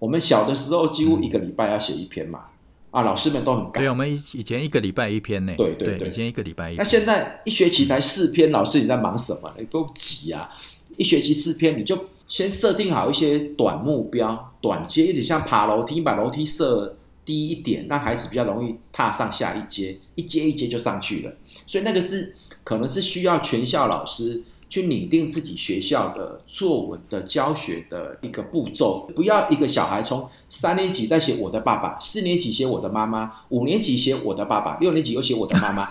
[0.00, 2.46] 我们小的时候几乎一个礼拜要写一篇嘛，
[2.90, 3.84] 啊，老师们都很赶。
[3.84, 5.54] 对，我们以以前一个礼拜一篇呢。
[5.56, 6.78] 对对对，对，以前一个礼拜一篇。
[6.78, 9.54] 那现在一学期才四篇，老师你在忙什么？
[9.56, 10.50] 你不急啊！
[10.96, 11.96] 一学期四篇，你就。
[12.28, 21.32] 先设定好一些短目标、短阶，有点像爬楼梯，把楼梯设低一点，让孩子比较容易踏上下一阶，一阶一阶就上去了。
[21.66, 22.34] 所以那个是
[22.64, 35.88] 可能是需要全校老师去拟定自己学校的作文的教学的一个步骤，不要一个小孩从三年级在写我的爸爸，四年级写我的妈妈，五年级写我的爸爸，六年级又写我的妈妈。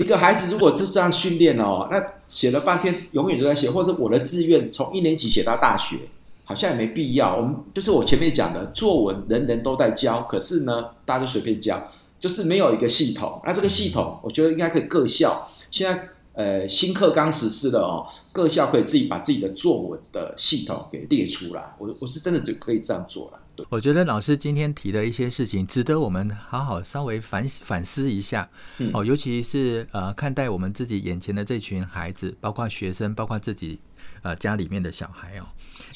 [0.00, 5.98] 一个孩子如果是这样训练哦，那写了半天永远都在写，或者我的志愿从一年级写到大学，
[6.42, 7.36] 好像也没必要。
[7.36, 11.78] 我们就是我前面讲的，作文人人都在教，可是呢，大家都随便教，
[12.18, 13.42] 就是没有一个系统。
[13.44, 21.74] 那这个系统，我觉得应该可以各校现在呃新课纲实施了哦，各校可以自己把自己的作文的系统给列出来。
[21.76, 23.39] 我我是真的就可以这样做了。
[23.68, 28.48] 我觉得老师今天提的一些事情，值得我们好好稍微反反思一下。
[28.78, 33.80] 嗯、哦，尤其是呃，看待我们自己眼前的这群孩子，包括学生，包括自己
[34.22, 35.46] 呃家里面的小孩哦。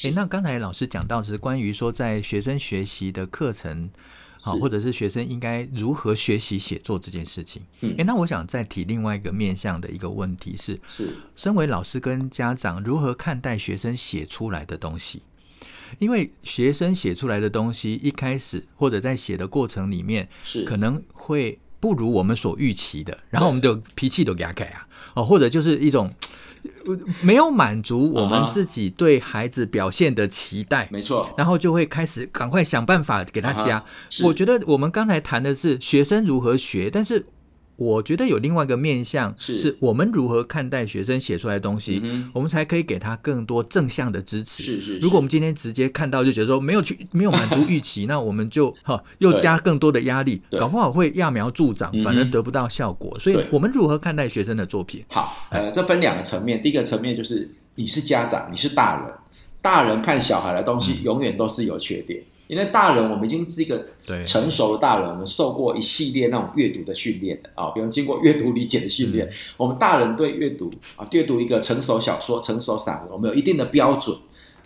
[0.03, 3.89] 诶，那刚才老师讲到是关于说，在学生学习的课程，
[4.41, 7.63] 好、哦，或者是学生应该如何学习写作这件事情。
[7.81, 15.23] 诶、嗯，那我想再提另外一个面向的一个问题是：是，身为老师跟家长，如何看待学生写出来的东西？
[15.99, 26.13] 因为学生写出来的东西，一开始或者在写的过程里面，是可能会不如我们所预期的，然后我们就脾气都给他改啊，哦，或者就是一种
[27.23, 33.85] 没有满足我们自己对孩子表现的期待，没错，然后就会开始赶快想办法给他加。
[34.23, 37.27] 我觉得我们刚才谈的是学生如何学，但是。
[37.77, 42.03] 我觉得有另外一个面向，是我们如何看待学生写出来的东西，
[42.33, 44.63] 我们才可以给他更多正向的支持。
[44.63, 53.19] 是是，如果我们今天直接看到就觉得说没有去没有满足预期， 那我们就哈又加更多的压力，搞不好会揠苗助长，反而得不到效果。
[53.19, 55.05] 所以，我们如何看待学生的作品？
[55.09, 56.63] 好，呃，这分两个层面。
[56.63, 59.15] 第一个层面就是你是家长，你是大人，
[59.61, 62.23] 大人看小孩的东西永远都是有缺点。
[62.47, 63.87] 因为大人，我们已经是一个
[64.23, 74.15] 成熟的大人，我们受过一系列那种阅读的训练啊，比如经过阅读理解的训练，我们大人对阅读啊，阅读一个成熟小说、成熟散文，我们有一定的标准。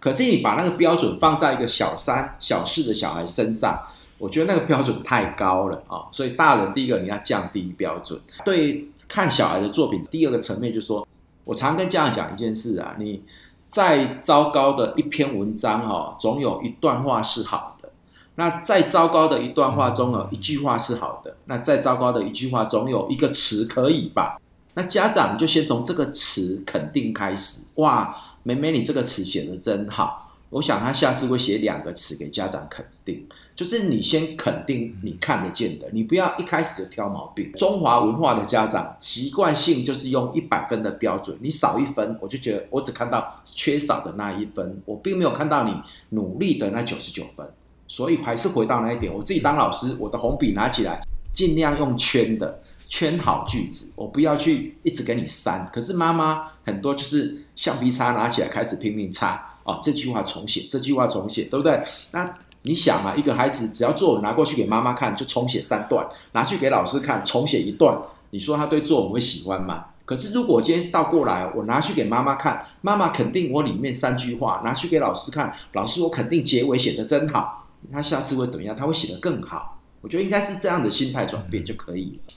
[0.01, 3.79] 可是你把那个标准放在一个小三、小四的小孩身上，
[4.18, 6.03] 我觉得那个标准太高了啊。
[6.11, 8.20] 所以大人第一个你要降低标准。
[8.45, 11.07] 对看小孩的作品，第二个层面就是说，
[11.45, 13.22] 我常跟家长讲一件事啊，你。
[13.69, 17.91] 再糟糕的一篇文章，哦，总有一段话是好的。
[18.37, 21.37] 那再糟糕的一段话中，有一句话是好的。
[21.47, 24.41] 那再糟糕的一句话，总有一个词可以吧？
[24.75, 27.66] 那家长就先从这个词肯定开始。
[27.77, 28.14] 哇，
[28.45, 30.28] 妹妹，你这个词写的真好。
[30.51, 37.53] 我想他下次会写两个词给家长肯定，就是你先肯定你看得见的，你不要一开始就挑毛病。
[37.53, 45.74] 中华文化的家长习惯性就是用一百分的标准，你少一分，我就觉得我只看到缺少的那一分，我并没有看到你
[46.11, 47.46] 努力的那九十九分。
[47.86, 51.01] 所以还是回到那一点，我自己当老师，我的红笔拿起来，
[51.32, 55.66] 尽量用圈的，圈好句子，我不要去一直给你删。
[55.72, 59.42] 可是妈妈很多就是橡皮擦拿起来开始拼命擦。
[59.69, 61.79] 哦，这句话重写，这句话重写，对不对？
[62.12, 66.03] 那你想啊，一个孩子只要作文拿过去给妈妈看，就重写三段；
[66.33, 68.01] 拿去给老师看，重写一段。
[68.31, 69.85] 你说他对作文会喜欢吗？
[70.07, 77.69] 可是如果今天倒过来，我拿去给妈妈看，妈妈肯定我里面三句话；拿去给老师看，老师我肯定结尾写得真好。
[77.93, 78.75] 他下次会怎么样？
[78.75, 79.79] 他会写得更好。
[80.01, 82.35] 我觉得应该是这样的心态转变就可以了。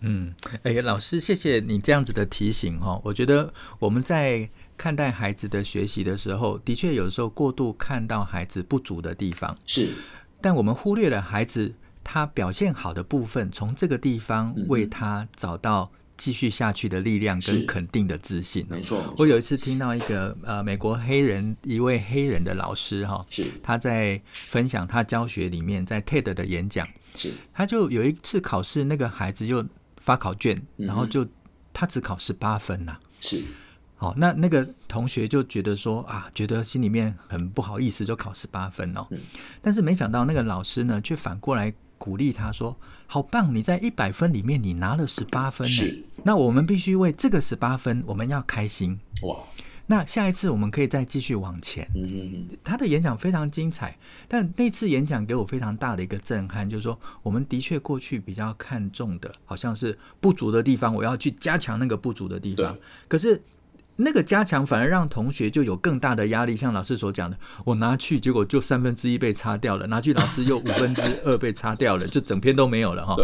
[0.00, 3.00] 嗯，哎，老师，谢谢你这样子的提醒哈。
[3.02, 4.50] 我觉得我们在。
[4.76, 9.94] 看待孩子的学习的时候，的确有时候过度看到孩子不足的地方，是，
[10.40, 11.72] 但我们忽略了孩子
[12.02, 18.66] 他表现好的部分，从这个地方为他找到继续下去的力量跟肯定的自信。
[18.68, 23.50] 没错，我有一次听到一个呃美国黑人一位黑人的老师哈，是。
[23.62, 27.32] 他在分享他教学里面在 TED 的演讲，是。
[27.52, 29.64] 他就有一次考试，那个孩子就
[29.96, 31.26] 发考卷，然后就
[31.72, 33.42] 他只考十八分呐、啊，是。
[34.04, 39.06] 哦，那那个同学就觉得说啊，觉得心里面很不好意思，就考十八分哦。
[39.10, 39.18] 嗯。
[39.62, 42.76] 但是没想到那个老师呢，却反过来鼓励他说
[43.06, 46.04] ：“好棒，你在一百分里面你拿了十八分呢。
[46.22, 49.38] 那我们必须为这个十八分，我们要开心哇。
[49.86, 51.88] 那下一次我们可以再继续往前。
[52.62, 53.96] 他的演讲非常精彩，
[54.28, 62.76] 但那次演讲给我非常大的一个震撼，就是说我们的确过去比较看重的，好像是不足的地方，我要去加强那个不足的地方。
[63.08, 63.40] 可是。
[63.96, 73.16] 那个加强反而让同学就有更大的压力，像老师所讲的，我拿去结果就三分之一被擦掉了，拿去老师又五分之二被擦掉了，就整篇都没有了哈。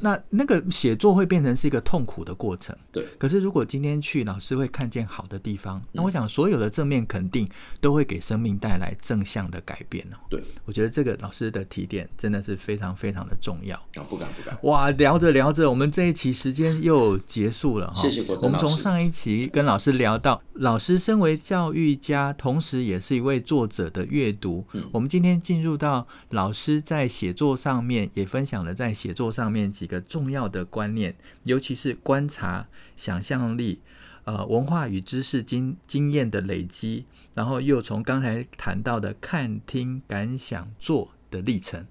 [0.00, 2.74] 那那个写作会变成是一个痛苦的过程。
[2.90, 3.04] 对。
[3.18, 7.46] 可是如果今天去，老师会看见好的地方，那我想所有的正面肯定
[7.80, 10.16] 都会给生命带来正向的改变哦。
[10.30, 10.42] 对。
[10.64, 13.78] 我觉得这个老师的提点真的是非常非常的重要。
[14.08, 14.58] 不敢不敢。
[14.62, 18.00] 哇，聊着聊着，我们这一期时间又结束了哈。
[18.00, 18.64] 谢谢国珍老师。
[18.64, 24.64] 我们从上一期跟老师聊到，老师身为教育家，同时也是一位作者的阅读。
[24.72, 24.88] 嗯。
[24.92, 29.73] 我们今天进入到老师在写作上面也分享了在写作上面。
[29.74, 33.80] 几个重要的观念，尤其是观察、想象力、
[34.24, 37.04] 呃文化与知识经经验的累积，
[37.34, 41.84] 然后又从刚才谈到的看、听、感、想、做的历程，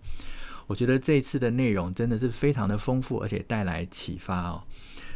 [0.67, 4.63] 我觉得这次的内容真的是非常的丰富，而且带来启发哦。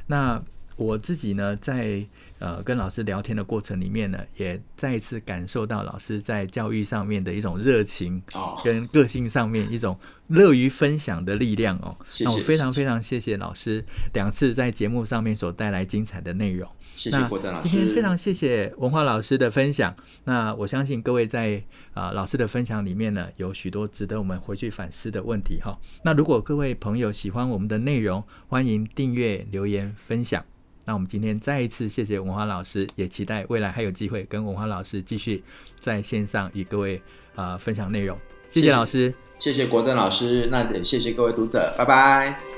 [0.07, 0.43] 那
[0.75, 2.05] 我自己呢，在
[2.39, 8.21] 呃跟老师聊天的过程里面呢，也再一次感受到老师在教育上面的一种热情，
[8.63, 11.95] 跟个性上面一种乐于分享的力量哦。
[12.09, 13.83] 谢谢，那我非常非常谢谢老师
[14.13, 16.69] 两次在节目上面所带来精彩的内容。
[16.95, 17.69] 谢谢国珍老师。
[17.69, 19.95] 今天非常谢谢文化老师的分享。
[20.23, 21.61] 那我相信各位在
[21.93, 25.77] 啊、呃、老师的分享里面呢，有许多值得我们回去反思的问题哈。
[26.03, 30.43] 那如果各位朋友喜欢我们的内容，欢迎订阅、留言、分享。
[30.87, 35.43] 那我们今天再一次谢谢文华老师，也期待未来还有机会跟文华老师继续
[35.77, 36.95] 在线上与各位
[37.35, 38.17] 啊、呃、分享内容。
[38.49, 42.56] 谢谢老师，谢谢国政老师，那也谢谢各位读者，拜拜。